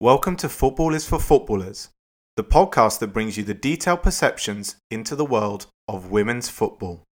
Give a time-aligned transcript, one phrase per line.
[0.00, 1.90] Welcome to Football is for Footballers,
[2.36, 7.04] the podcast that brings you the detailed perceptions into the world of women's football.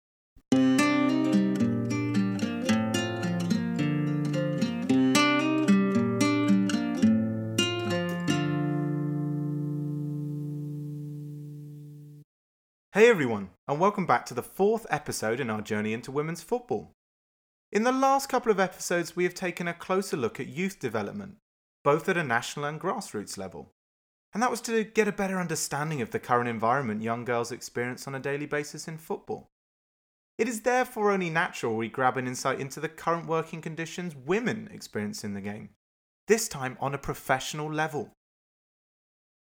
[12.93, 16.91] Hey everyone, and welcome back to the fourth episode in our journey into women's football.
[17.71, 21.35] In the last couple of episodes, we have taken a closer look at youth development,
[21.83, 23.71] both at a national and grassroots level.
[24.33, 28.07] And that was to get a better understanding of the current environment young girls experience
[28.07, 29.49] on a daily basis in football.
[30.37, 34.69] It is therefore only natural we grab an insight into the current working conditions women
[34.71, 35.69] experience in the game,
[36.27, 38.11] this time on a professional level.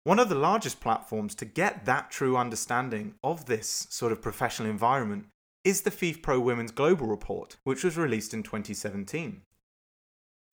[0.04, 4.70] One of the largest platforms to get that true understanding of this sort of professional
[4.70, 5.26] environment
[5.66, 9.42] is the FIFPro Women's Global Report, which was released in 2017.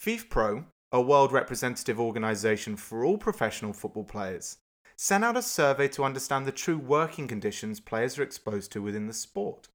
[0.02, 0.64] FIFPro,
[0.94, 4.58] a world representative organisation for all professional football players,
[4.96, 9.08] sent out a survey to understand the true working conditions players are exposed to within
[9.08, 9.66] the sport.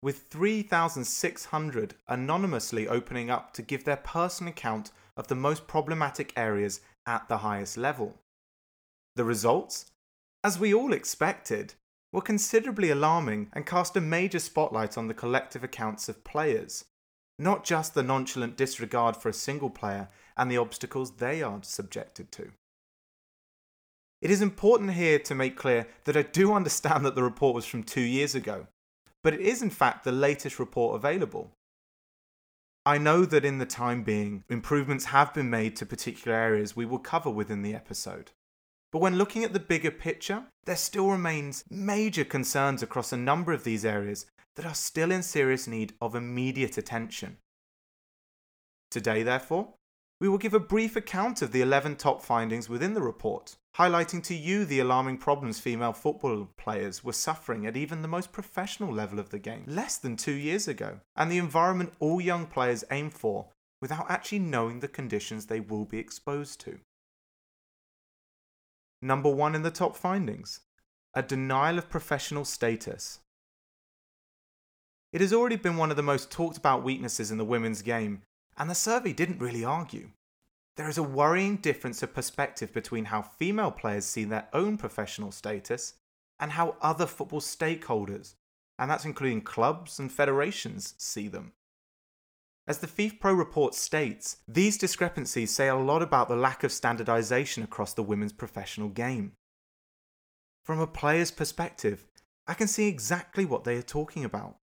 [0.00, 6.80] With 3,600 anonymously opening up to give their personal account of the most problematic areas
[7.04, 8.14] at the highest level.
[9.14, 9.90] The results?
[10.42, 11.74] As we all expected,
[12.14, 16.86] were considerably alarming and cast a major spotlight on the collective accounts of players,
[17.38, 22.32] not just the nonchalant disregard for a single player and the obstacles they are subjected
[22.32, 22.50] to.
[24.22, 27.66] It is important here to make clear that I do understand that the report was
[27.66, 28.66] from two years ago,
[29.22, 31.52] but it is in fact the latest report available.
[32.86, 36.86] I know that in the time being, improvements have been made to particular areas we
[36.86, 38.30] will cover within the episode.
[38.92, 43.52] But when looking at the bigger picture, there still remains major concerns across a number
[43.52, 44.26] of these areas
[44.56, 47.36] that are still in serious need of immediate attention.
[48.90, 49.74] Today, therefore,
[50.20, 54.22] we will give a brief account of the 11 top findings within the report, highlighting
[54.24, 58.92] to you the alarming problems female football players were suffering at even the most professional
[58.92, 62.84] level of the game less than two years ago, and the environment all young players
[62.90, 63.48] aim for
[63.82, 66.78] without actually knowing the conditions they will be exposed to.
[69.02, 70.60] Number one in the top findings
[71.12, 73.20] a denial of professional status.
[75.16, 78.20] It has already been one of the most talked about weaknesses in the women's game,
[78.58, 80.10] and the survey didn't really argue.
[80.76, 85.32] There is a worrying difference of perspective between how female players see their own professional
[85.32, 85.94] status
[86.38, 88.34] and how other football stakeholders,
[88.78, 91.52] and that's including clubs and federations, see them.
[92.66, 97.62] As the FIFPro report states, these discrepancies say a lot about the lack of standardization
[97.62, 99.32] across the women's professional game.
[100.62, 102.04] From a player's perspective,
[102.46, 104.58] I can see exactly what they are talking about.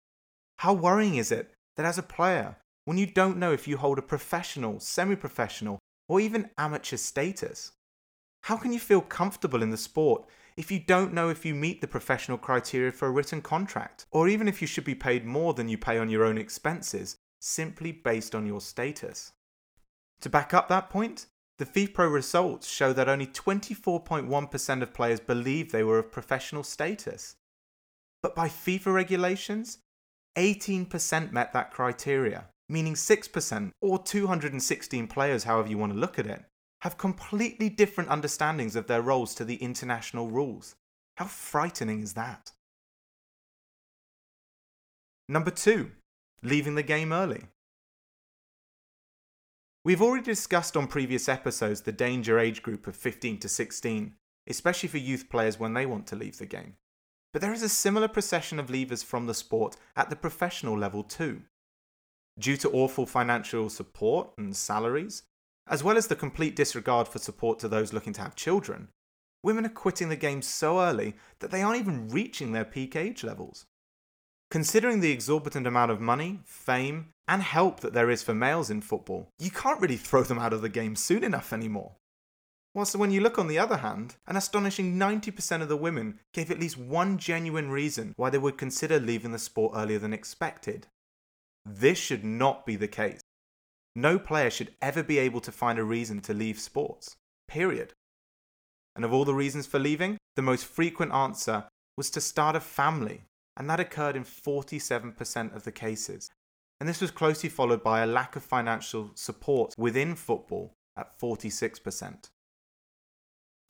[0.64, 4.00] How worrying is it that as a player, when you don't know if you hold
[4.00, 7.74] a professional, semi professional, or even amateur status?
[8.44, 10.24] How can you feel comfortable in the sport
[10.56, 14.30] if you don't know if you meet the professional criteria for a written contract, or
[14.30, 17.92] even if you should be paid more than you pay on your own expenses simply
[17.92, 19.34] based on your status.
[20.22, 21.26] To back up that point,
[21.58, 27.36] the FIFPro results show that only 24.1% of players believe they were of professional status.
[28.22, 29.80] But by FIFA regulations,
[30.38, 36.28] 18% met that criteria, meaning 6%, or 216 players, however you want to look at
[36.28, 36.44] it,
[36.82, 40.76] have completely different understandings of their roles to the international rules.
[41.18, 42.52] How frightening is that?
[45.30, 45.92] Number two,
[46.42, 47.44] leaving the game early.
[49.86, 54.14] We've already discussed on previous episodes the danger age group of 15 to 16,
[54.48, 56.76] especially for youth players when they want to leave the game.
[57.34, 61.04] But there is a similar procession of leavers from the sport at the professional level
[61.04, 61.42] too.
[62.40, 65.24] Due to awful financial support and salaries,
[65.68, 68.90] as well as the complete disregard for support to those looking to have children,
[69.44, 73.24] women are quitting the game so early that they aren't even reaching their peak age
[73.24, 73.66] levels.
[74.52, 78.82] Considering the exorbitant amount of money, fame, and help that there is for males in
[78.82, 81.94] football, you can't really throw them out of the game soon enough anymore.
[82.76, 86.50] Whilst when you look on the other hand, an astonishing 90% of the women gave
[86.50, 90.88] at least one genuine reason why they would consider leaving the sport earlier than expected.
[91.66, 93.22] This should not be the case.
[93.96, 97.16] No player should ever be able to find a reason to leave sports.
[97.48, 97.94] Period.
[98.96, 101.66] And of all the reasons for leaving, the most frequent answer
[101.96, 103.26] was to start a family
[103.56, 106.30] and that occurred in 47% of the cases.
[106.80, 112.30] And this was closely followed by a lack of financial support within football at 46%.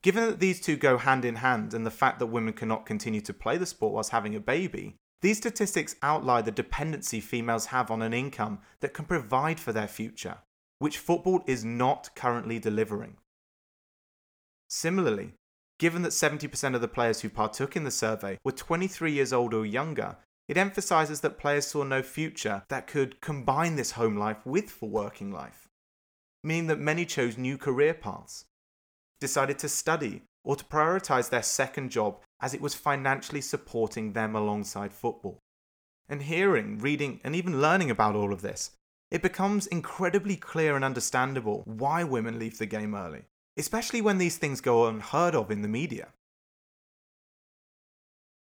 [0.03, 3.21] Given that these two go hand in hand and the fact that women cannot continue
[3.21, 7.89] to play the sport whilst having a baby, these statistics outline the dependency females have
[7.89, 10.39] on an income that can provide for their future,
[10.79, 13.15] which football is not currently delivering.
[14.69, 15.35] Similarly,
[15.79, 19.53] given that 70% of the players who partook in the survey were 23 years old
[19.53, 20.17] or younger,
[20.50, 24.89] it emphasises that players saw no future that could combine this home life with for
[24.89, 25.69] working life,
[26.44, 28.44] meaning that many chose new career paths,
[29.23, 34.35] decided to study, or to prioritise their second job as it was financially supporting them
[34.35, 35.39] alongside football.
[36.09, 38.71] And hearing, reading, and even learning about all of this,
[39.09, 43.23] it becomes incredibly clear and understandable why women leave the game early,
[43.55, 46.09] especially when these things go unheard of in the media.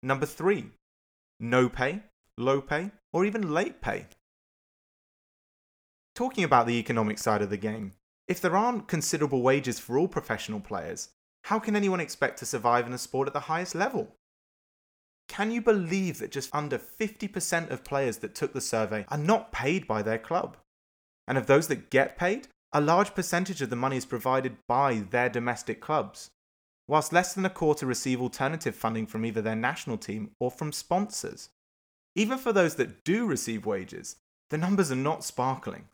[0.02, 0.72] Number three,
[1.40, 2.02] no pay,
[2.40, 4.08] low pay, or even late pay.
[6.16, 7.92] Talking about the economic side of the game,
[8.28, 11.10] if there aren't considerable wages for all professional players,
[11.46, 14.16] how can anyone expect to survive in a sport at the highest level?
[15.28, 19.52] Can you believe that just under 50% of players that took the survey are not
[19.52, 20.58] paid by their club?
[21.28, 25.06] And of those that get paid, a large percentage of the money is provided by
[25.10, 26.30] their domestic clubs,
[26.88, 30.72] whilst less than a quarter receive alternative funding from either their national team or from
[30.72, 31.50] sponsors.
[32.16, 34.18] Even for those that do receive wages,
[34.50, 35.86] the numbers are not sparkling.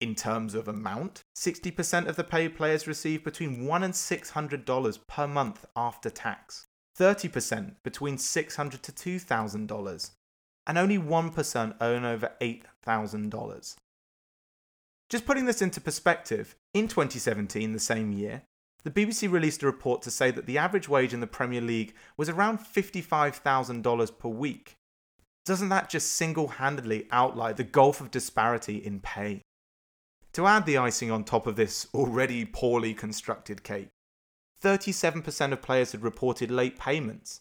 [0.00, 5.26] In terms of amount, 60% of the paid players receive between $1 and $600 per
[5.26, 6.66] month after tax,
[6.96, 10.10] 30% between 600 to $2,000,
[10.68, 13.76] and only 1% earn over $8,000.
[15.08, 18.42] Just putting this into perspective, in 2017, the same year,
[18.84, 21.94] the BBC released a report to say that the average wage in the Premier League
[22.16, 24.76] was around $55,000 per week.
[25.44, 29.42] Doesn't that just single handedly outline the gulf of disparity in pay?
[30.34, 33.88] To add the icing on top of this already poorly constructed cake,
[34.62, 37.40] 37% of players had reported late payments,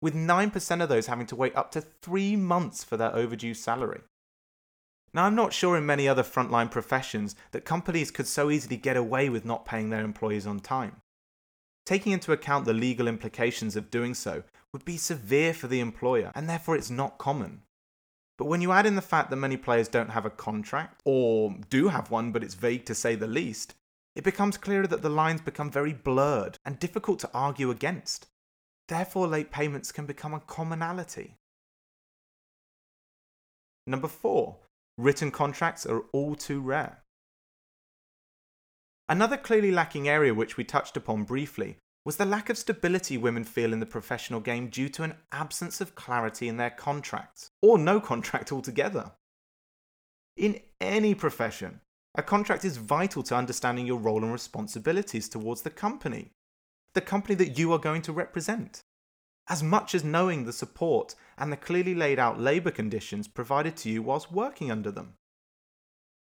[0.00, 4.00] with 9% of those having to wait up to three months for their overdue salary.
[5.14, 8.96] Now, I'm not sure in many other frontline professions that companies could so easily get
[8.96, 10.96] away with not paying their employees on time.
[11.86, 14.42] Taking into account the legal implications of doing so
[14.72, 17.62] would be severe for the employer, and therefore it's not common.
[18.38, 21.56] But when you add in the fact that many players don't have a contract, or
[21.68, 23.74] do have one but it's vague to say the least,
[24.14, 28.26] it becomes clearer that the lines become very blurred and difficult to argue against.
[28.86, 31.34] Therefore, late payments can become a commonality.
[33.86, 34.58] Number four,
[34.96, 37.02] written contracts are all too rare.
[39.08, 43.44] Another clearly lacking area which we touched upon briefly was the lack of stability women
[43.44, 47.78] feel in the professional game due to an absence of clarity in their contracts, or
[47.78, 49.12] no contract altogether.
[50.36, 51.80] In any profession,
[52.14, 56.32] a contract is vital to understanding your role and responsibilities towards the company,
[56.94, 58.82] the company that you are going to represent,
[59.48, 63.90] as much as knowing the support and the clearly laid out labour conditions provided to
[63.90, 65.14] you whilst working under them.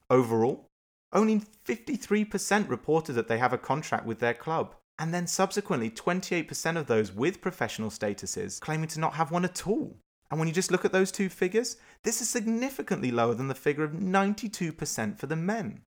[0.10, 0.68] Overall,
[1.14, 6.76] only 53% reported that they have a contract with their club, and then subsequently 28%
[6.78, 9.98] of those with professional statuses claiming to not have one at all.
[10.30, 13.56] And when you just look at those two figures, this is significantly lower than the
[13.56, 15.82] figure of 92% for the men.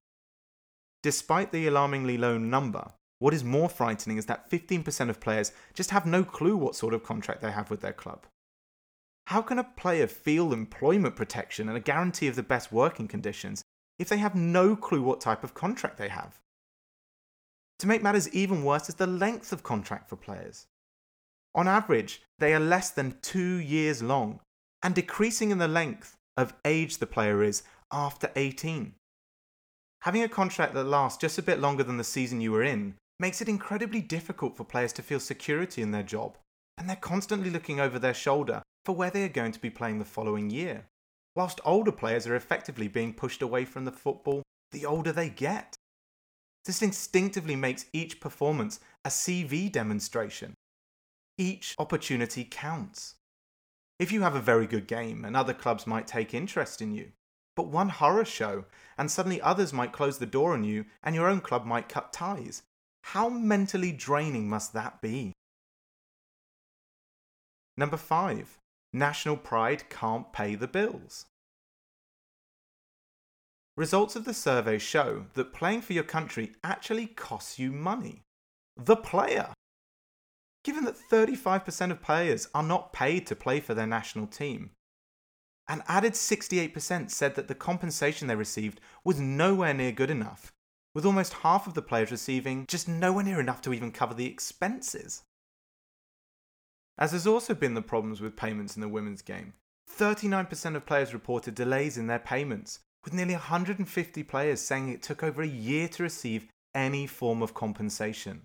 [1.03, 5.91] Despite the alarmingly low number, what is more frightening is that 15% of players just
[5.91, 8.25] have no clue what sort of contract they have with their club.
[9.27, 13.63] How can a player feel employment protection and a guarantee of the best working conditions
[13.99, 16.39] if they have no clue what type of contract they have?
[17.79, 20.65] To make matters even worse is the length of contract for players.
[21.53, 24.39] On average, they are less than two years long
[24.83, 28.93] and decreasing in the length of age the player is after 18.
[30.03, 32.95] Having a contract that lasts just a bit longer than the season you were in
[33.19, 36.37] makes it incredibly difficult for players to feel security in their job,
[36.77, 39.99] and they're constantly looking over their shoulder for where they are going to be playing
[39.99, 40.85] the following year,
[41.35, 44.41] whilst older players are effectively being pushed away from the football
[44.71, 45.75] the older they get.
[46.65, 50.53] This instinctively makes each performance a CV demonstration.
[51.41, 53.15] Each opportunity counts.
[53.97, 57.13] If you have a very good game and other clubs might take interest in you,
[57.55, 61.27] but one horror show and suddenly others might close the door on you and your
[61.27, 62.61] own club might cut ties,
[63.05, 65.33] how mentally draining must that be?
[67.75, 68.59] Number 5.
[68.93, 71.25] National pride can't pay the bills.
[73.75, 78.21] Results of the survey show that playing for your country actually costs you money.
[78.77, 79.55] The player.
[80.63, 84.71] Given that 35% of players are not paid to play for their national team,
[85.67, 90.51] an added 68% said that the compensation they received was nowhere near good enough,
[90.93, 94.25] with almost half of the players receiving just nowhere near enough to even cover the
[94.25, 95.23] expenses.
[96.97, 99.53] As has also been the problems with payments in the women's game,
[99.89, 105.23] 39% of players reported delays in their payments, with nearly 150 players saying it took
[105.23, 108.43] over a year to receive any form of compensation.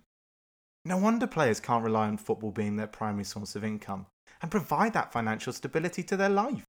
[0.87, 4.05] No wonder players can't rely on football being their primary source of income
[4.41, 6.63] and provide that financial stability to their life.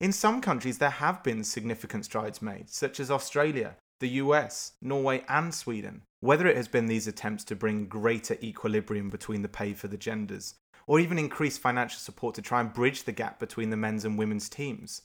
[0.00, 5.24] In some countries, there have been significant strides made, such as Australia, the US, Norway,
[5.28, 6.02] and Sweden.
[6.18, 9.96] Whether it has been these attempts to bring greater equilibrium between the pay for the
[9.96, 10.56] genders,
[10.88, 14.18] or even increase financial support to try and bridge the gap between the men's and
[14.18, 15.02] women's teams.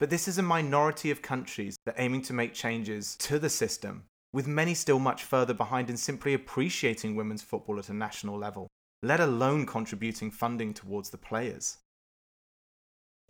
[0.00, 3.48] But this is a minority of countries that are aiming to make changes to the
[3.48, 8.38] system, with many still much further behind in simply appreciating women's football at a national
[8.38, 8.68] level,
[9.02, 11.78] let alone contributing funding towards the players.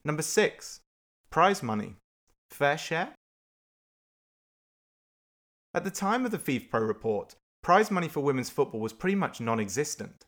[0.04, 0.80] Number 6.
[1.30, 1.94] Prize money.
[2.50, 3.10] Fair share?
[5.72, 9.40] At the time of the FIFPro report, prize money for women's football was pretty much
[9.40, 10.24] non existent.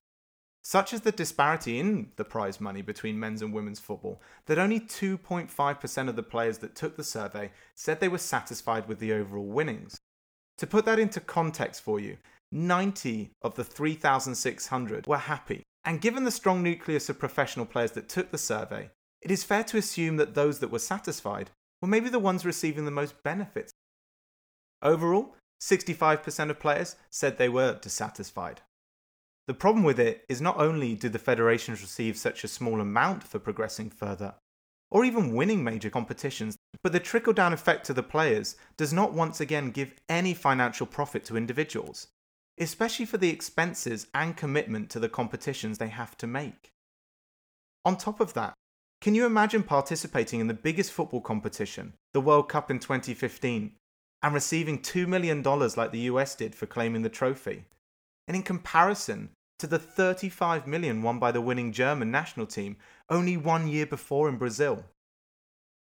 [0.63, 4.79] Such is the disparity in the prize money between men's and women's football that only
[4.79, 9.49] 2.5% of the players that took the survey said they were satisfied with the overall
[9.49, 9.99] winnings.
[10.59, 12.19] To put that into context for you,
[12.51, 15.63] 90 of the 3,600 were happy.
[15.85, 18.91] And given the strong nucleus of professional players that took the survey,
[19.23, 21.51] it is fair to assume that those that were satisfied
[21.81, 23.73] were maybe the ones receiving the most benefits.
[24.83, 28.61] Overall, 65% of players said they were dissatisfied.
[29.47, 33.23] The problem with it is not only do the federations receive such a small amount
[33.25, 34.35] for progressing further,
[34.91, 39.13] or even winning major competitions, but the trickle down effect to the players does not
[39.13, 42.09] once again give any financial profit to individuals,
[42.59, 46.71] especially for the expenses and commitment to the competitions they have to make.
[47.85, 48.55] On top of that,
[49.01, 53.73] can you imagine participating in the biggest football competition, the World Cup in 2015,
[54.23, 57.65] and receiving $2 million like the US did for claiming the trophy?
[58.27, 62.77] And in comparison to the 35 million won by the winning German national team
[63.11, 64.85] only one year before in Brazil.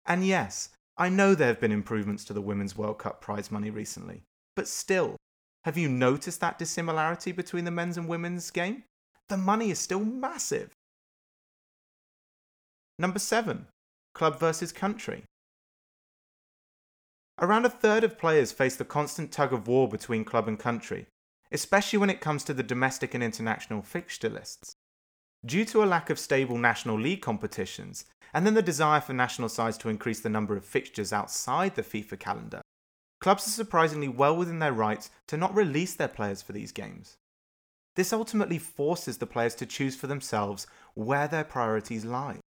[0.07, 3.71] And yes, I know there have been improvements to the Women's World Cup prize money
[3.71, 4.23] recently,
[4.55, 5.17] but still,
[5.65, 8.85] have you noticed that dissimilarity between the men's and women's game?
[9.29, 10.71] The money is still massive.
[12.99, 13.67] Number 7.
[14.15, 15.25] Club versus country.
[17.39, 21.07] Around a third of players face the constant tug of war between club and country,
[21.53, 24.75] especially when it comes to the domestic and international fixture lists.
[25.47, 29.49] Due to a lack of stable National League competitions, and then the desire for national
[29.49, 32.61] sides to increase the number of fixtures outside the FIFA calendar,
[33.21, 37.17] clubs are surprisingly well within their rights to not release their players for these games.
[37.95, 42.41] This ultimately forces the players to choose for themselves where their priorities lie.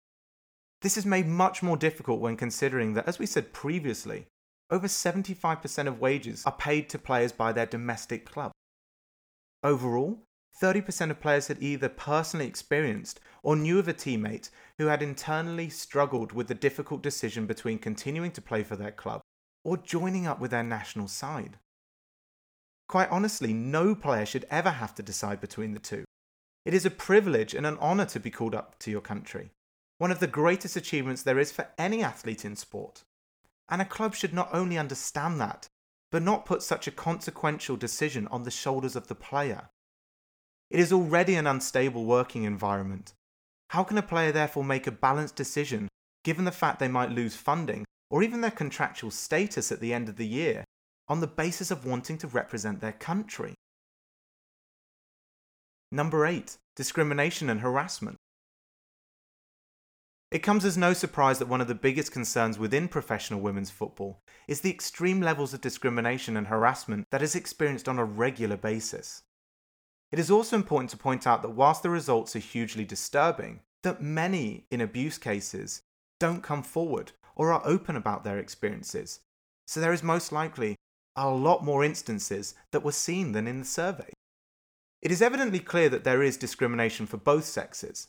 [0.81, 4.25] This is made much more difficult when considering that, as we said previously,
[4.69, 8.51] over 75% of wages are paid to players by their domestic club.
[9.63, 10.19] Overall,
[10.61, 15.69] 30% of players had either personally experienced or knew of a teammate who had internally
[15.69, 19.21] struggled with the difficult decision between continuing to play for their club
[19.63, 21.57] or joining up with their national side.
[22.87, 26.05] Quite honestly, no player should ever have to decide between the two.
[26.65, 29.51] It is a privilege and an honour to be called up to your country
[29.99, 33.03] one of the greatest achievements there is for any athlete in sport.
[33.67, 35.67] And a club should not only understand that,
[36.09, 39.69] but not put such a consequential decision on the shoulders of the player.
[40.69, 43.13] It is already an unstable working environment.
[43.69, 45.87] How can a player therefore make a balanced decision
[46.23, 50.09] given the fact they might lose funding or even their contractual status at the end
[50.09, 50.63] of the year
[51.07, 53.55] on the basis of wanting to represent their country?
[55.91, 56.57] Number 8.
[56.75, 58.17] Discrimination and harassment.
[60.31, 64.19] It comes as no surprise that one of the biggest concerns within professional women's football
[64.47, 69.23] is the extreme levels of discrimination and harassment that is experienced on a regular basis.
[70.11, 74.01] It is also important to point out that whilst the results are hugely disturbing, that
[74.01, 75.81] many, in abuse cases,
[76.19, 79.19] don't come forward or are open about their experiences.
[79.67, 80.75] So there is most likely
[81.15, 84.09] a lot more instances that were seen than in the survey.
[85.01, 88.07] It is evidently clear that there is discrimination for both sexes,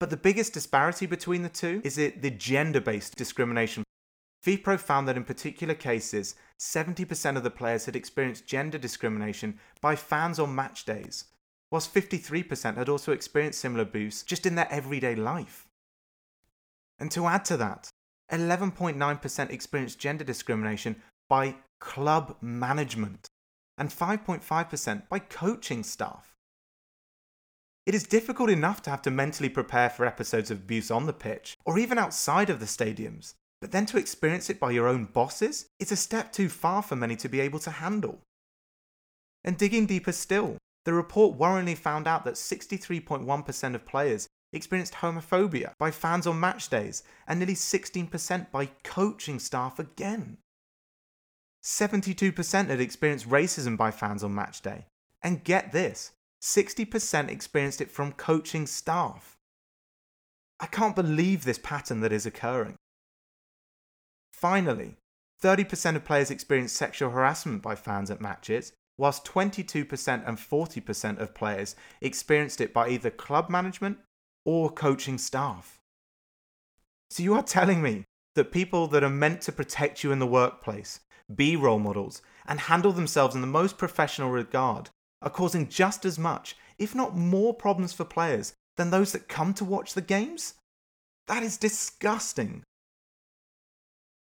[0.00, 3.84] but the biggest disparity between the two is it the gender based discrimination.
[4.46, 9.96] FIFPro found that in particular cases, 70% of the players had experienced gender discrimination by
[9.96, 11.24] fans on match days,
[11.72, 15.66] whilst 53% had also experienced similar abuse just in their everyday life.
[17.00, 17.90] And to add to that,
[18.30, 23.26] 11.9% experienced gender discrimination by club management
[23.76, 26.36] and 5.5% by coaching staff.
[27.84, 31.12] It is difficult enough to have to mentally prepare for episodes of abuse on the
[31.12, 33.34] pitch, or even outside of the stadiums,
[33.66, 36.94] but then to experience it by your own bosses is a step too far for
[36.94, 38.20] many to be able to handle.
[39.42, 45.72] And digging deeper still, the report worryingly found out that 63.1% of players experienced homophobia
[45.80, 50.38] by fans on match days, and nearly 16% by coaching staff again.
[51.64, 54.86] 72% had experienced racism by fans on match day.
[55.24, 59.36] And get this 60% experienced it from coaching staff.
[60.60, 62.76] I can't believe this pattern that is occurring.
[64.36, 64.98] Finally,
[65.42, 71.34] 30% of players experienced sexual harassment by fans at matches, whilst 22% and 40% of
[71.34, 73.96] players experienced it by either club management
[74.44, 75.78] or coaching staff.
[77.08, 80.26] So you are telling me that people that are meant to protect you in the
[80.26, 81.00] workplace,
[81.34, 84.90] be role models, and handle themselves in the most professional regard
[85.22, 89.54] are causing just as much, if not more, problems for players than those that come
[89.54, 90.54] to watch the games?
[91.26, 92.64] That is disgusting.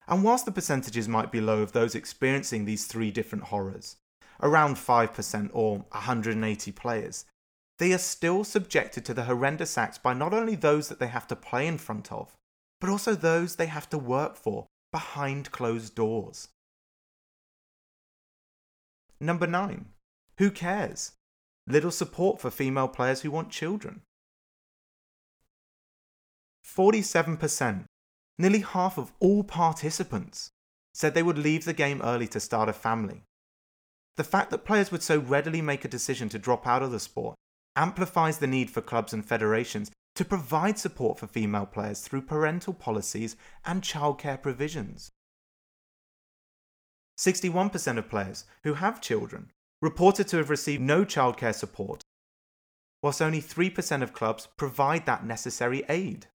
[0.06, 3.97] And whilst the percentages might be low of those experiencing these three different horrors,
[4.42, 7.25] around 5% or 180 players,
[7.78, 11.26] they are still subjected to the horrendous acts by not only those that they have
[11.28, 12.37] to play in front of,
[12.80, 16.49] but also those they have to work for behind closed doors.
[19.21, 19.87] Number 9.
[20.38, 21.12] Who cares?
[21.66, 24.02] Little support for female players who want children.
[26.66, 27.85] 47%,
[28.42, 30.50] nearly half of all participants,
[30.92, 33.22] said they would leave the game early to start a family.
[34.16, 37.00] The fact that players would so readily make a decision to drop out of the
[37.00, 37.37] sport
[37.76, 42.75] amplifies the need for clubs and federations to provide support for female players through parental
[42.75, 45.11] policies and childcare provisions.
[47.18, 52.02] 61% of players who have children reported to have received no childcare support,
[53.02, 56.26] whilst only 3% of clubs provide that necessary aid.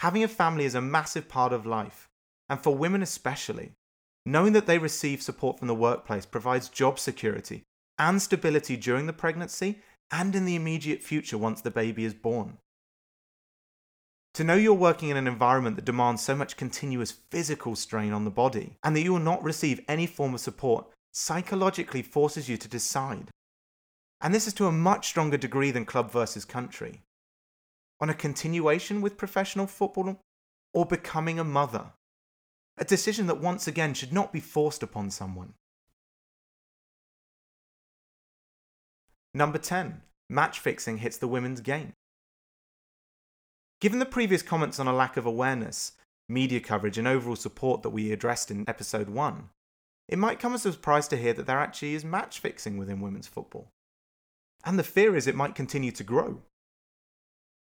[0.00, 2.08] Having a family is a massive part of life,
[2.48, 3.72] and for women especially,
[4.24, 7.62] knowing that they receive support from the workplace provides job security
[7.98, 12.58] and stability during the pregnancy and in the immediate future once the baby is born.
[14.34, 18.24] To know you're working in an environment that demands so much continuous physical strain on
[18.24, 22.58] the body and that you will not receive any form of support psychologically forces you
[22.58, 23.30] to decide.
[24.20, 27.00] And this is to a much stronger degree than club versus country.
[28.00, 30.20] On a continuation with professional football
[30.74, 31.92] or becoming a mother.
[32.78, 35.54] A decision that once again should not be forced upon someone.
[39.32, 40.02] Number 10.
[40.28, 41.92] Match fixing hits the women's game.
[43.80, 45.92] Given the previous comments on a lack of awareness,
[46.28, 49.50] media coverage, and overall support that we addressed in episode 1,
[50.08, 53.00] it might come as a surprise to hear that there actually is match fixing within
[53.00, 53.68] women's football.
[54.64, 56.42] And the fear is it might continue to grow.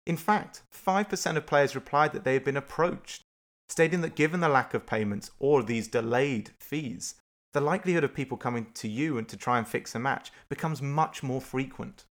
[0.08, 3.24] In fact, 5% of players replied that they had been approached,
[3.68, 7.16] stating that given the lack of payments or these delayed fees,
[7.52, 10.80] the likelihood of people coming to you and to try and fix a match becomes
[10.80, 12.06] much more frequent.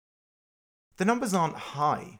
[0.98, 2.20] The numbers aren't high,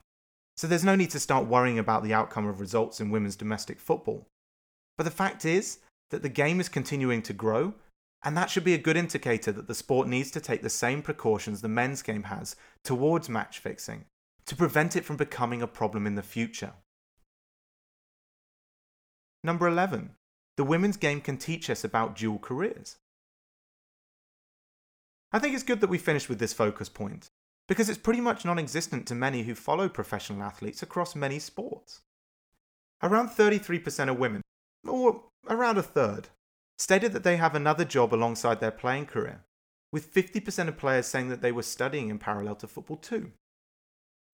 [0.56, 3.80] so there's no need to start worrying about the outcome of results in women's domestic
[3.80, 4.26] football.
[4.98, 5.78] But the fact is
[6.10, 7.76] that the game is continuing to grow,
[8.24, 11.04] and that should be a good indicator that the sport needs to take the same
[11.04, 14.06] precautions the men's game has towards match fixing
[14.48, 16.74] to prevent it from becoming a problem in the future.
[19.44, 20.12] Number 11.
[20.56, 22.98] The women's game can teach us about dual careers.
[25.32, 27.30] I think it's good that we finished with this focus point,
[27.68, 32.02] because it's pretty much non existent to many who follow professional athletes across many sports.
[33.04, 34.42] Around 33% of women,
[34.88, 36.30] or around a third,
[36.80, 39.44] stated that they have another job alongside their playing career,
[39.92, 43.34] with 50% of players saying that they were studying in parallel to football too.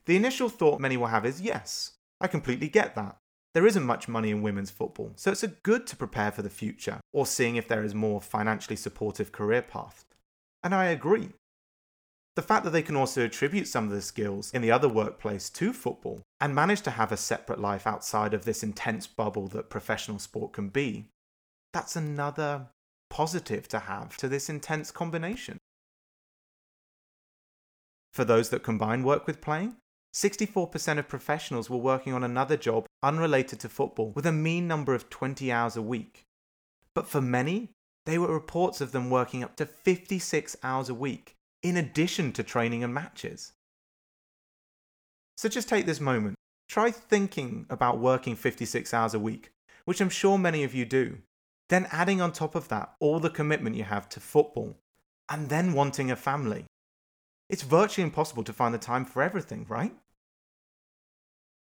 [0.06, 3.18] The initial thought many will have is yes, I completely get that.
[3.54, 6.50] There isn't much money in women's football, so it's a good to prepare for the
[6.50, 10.06] future or seeing if there is more financially supportive career path.
[10.64, 11.30] And I agree.
[12.36, 15.52] The fact that they can also attribute some of the skills in the other workplace
[15.52, 19.70] to football and manage to have a separate life outside of this intense bubble that
[19.70, 21.06] professional sport can be,
[21.74, 22.68] that's another
[23.12, 25.58] positive to have to this intense combination.
[28.12, 29.76] For those that combine work with playing,
[30.14, 34.94] 64% of professionals were working on another job unrelated to football with a mean number
[34.94, 36.24] of 20 hours a week.
[36.94, 37.70] But for many,
[38.06, 42.44] there were reports of them working up to 56 hours a week, in addition to
[42.44, 43.54] training and matches.
[45.38, 46.36] So just take this moment.
[46.70, 49.52] Try thinking about working 56 hours a week,
[49.86, 51.18] which I'm sure many of you do.
[51.70, 54.78] Then adding on top of that all the commitment you have to football,
[55.30, 56.66] and then wanting a family.
[57.50, 59.96] It's virtually impossible to find the time for everything, right?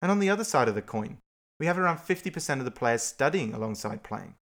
[0.01, 1.19] And on the other side of the coin,
[1.59, 4.35] we have around 50% of the players studying alongside playing.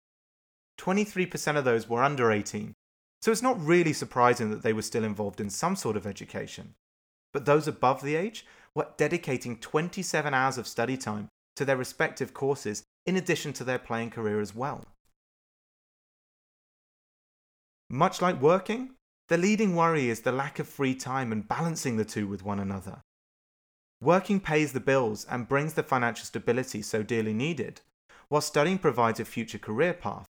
[0.80, 2.74] 23% of those were under 18,
[3.22, 6.76] so it's not really surprising that they were still involved in some sort of education.
[7.34, 12.34] But those above the age were dedicating 27 hours of study time to their respective
[12.34, 14.84] courses in addition to their playing career as well.
[17.90, 18.92] Much like working,
[19.30, 22.60] the leading worry is the lack of free time and balancing the two with one
[22.60, 23.02] another.
[24.02, 27.82] Working pays the bills and brings the financial stability so dearly needed,
[28.28, 30.26] while studying provides a future career path,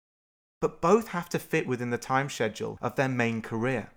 [0.61, 3.91] but both have to fit within the time schedule of their main career.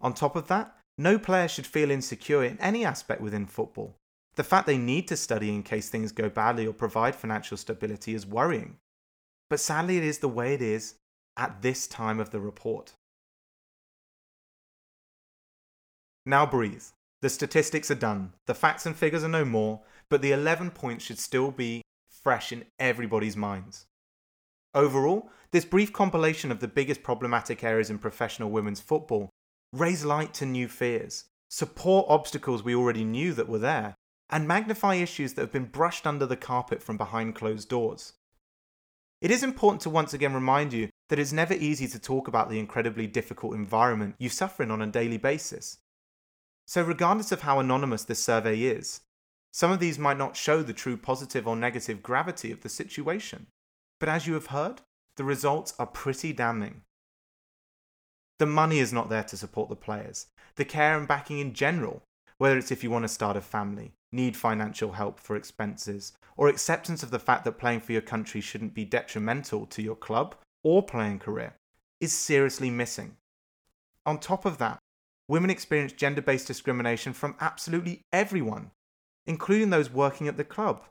[0.00, 3.94] On top of that, no player should feel insecure in any aspect within football.
[4.36, 8.14] The fact they need to study in case things go badly or provide financial stability
[8.14, 8.76] is worrying.
[9.50, 10.94] But sadly, it is the way it is
[11.36, 12.92] at this time of the report.
[16.26, 16.84] Now breathe.
[17.20, 21.04] The statistics are done, the facts and figures are no more, but the 11 points
[21.04, 23.86] should still be fresh in everybody's minds.
[24.74, 29.30] Overall, this brief compilation of the biggest problematic areas in professional women's football
[29.72, 33.94] raise light to new fears, support obstacles we already knew that were there,
[34.30, 38.12] and magnify issues that have been brushed under the carpet from behind closed doors.
[39.20, 42.50] It is important to once again remind you that it's never easy to talk about
[42.50, 45.78] the incredibly difficult environment you suffer in on a daily basis.
[46.68, 49.00] So, regardless of how anonymous this survey is,
[49.54, 53.46] some of these might not show the true positive or negative gravity of the situation.
[53.98, 54.82] But as you have heard,
[55.16, 56.82] the results are pretty damning.
[58.38, 60.26] The money is not there to support the players.
[60.56, 62.02] The care and backing in general,
[62.36, 66.48] whether it's if you want to start a family, need financial help for expenses, or
[66.48, 70.34] acceptance of the fact that playing for your country shouldn't be detrimental to your club
[70.62, 71.54] or playing career,
[71.98, 73.16] is seriously missing.
[74.04, 74.78] On top of that,
[75.28, 78.70] women experience gender based discrimination from absolutely everyone,
[79.26, 80.82] including those working at the club,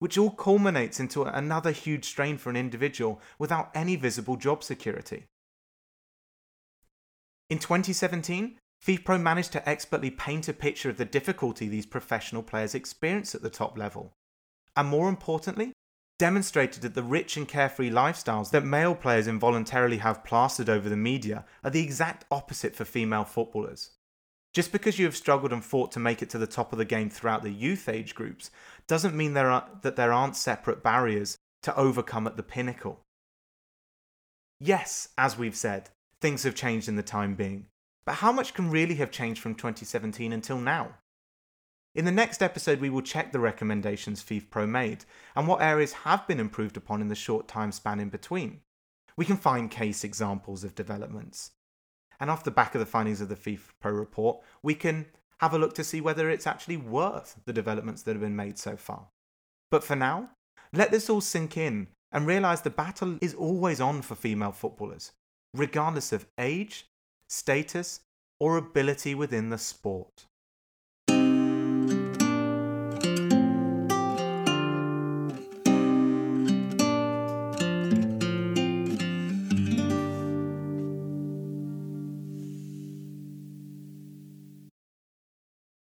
[0.00, 5.24] which all culminates into another huge strain for an individual without any visible job security.
[7.48, 12.74] In 2017, FIFPro managed to expertly paint a picture of the difficulty these professional players
[12.74, 14.12] experience at the top level,
[14.76, 15.72] and more importantly,
[16.18, 20.96] demonstrated that the rich and carefree lifestyles that male players involuntarily have plastered over the
[20.96, 23.90] media are the exact opposite for female footballers.
[24.52, 26.84] Just because you have struggled and fought to make it to the top of the
[26.84, 28.50] game throughout the youth age groups
[28.86, 33.00] doesn't mean there are, that there aren't separate barriers to overcome at the pinnacle.
[34.60, 37.66] Yes, as we've said, things have changed in the time being,
[38.04, 40.94] but how much can really have changed from 2017 until now?
[41.94, 45.04] In the next episode, we will check the recommendations FIFPro made
[45.36, 48.60] and what areas have been improved upon in the short time span in between.
[49.16, 51.52] We can find case examples of developments,
[52.18, 55.06] and off the back of the findings of the FIFPro report, we can
[55.38, 58.58] have a look to see whether it's actually worth the developments that have been made
[58.58, 59.06] so far.
[59.70, 60.30] But for now,
[60.72, 65.12] let this all sink in and realise the battle is always on for female footballers,
[65.52, 66.86] regardless of age,
[67.28, 68.00] status,
[68.40, 70.26] or ability within the sport.